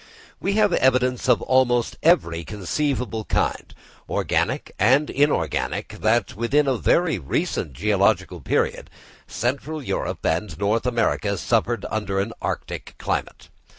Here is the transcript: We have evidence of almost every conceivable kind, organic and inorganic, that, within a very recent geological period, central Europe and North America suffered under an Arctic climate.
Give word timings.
We 0.39 0.53
have 0.53 0.73
evidence 0.73 1.29
of 1.29 1.43
almost 1.43 1.95
every 2.01 2.43
conceivable 2.43 3.23
kind, 3.23 3.71
organic 4.09 4.73
and 4.79 5.11
inorganic, 5.11 5.89
that, 6.01 6.35
within 6.35 6.65
a 6.67 6.75
very 6.75 7.19
recent 7.19 7.73
geological 7.73 8.39
period, 8.39 8.89
central 9.27 9.83
Europe 9.83 10.25
and 10.25 10.57
North 10.57 10.87
America 10.87 11.37
suffered 11.37 11.85
under 11.91 12.19
an 12.19 12.33
Arctic 12.41 12.95
climate. 12.97 13.49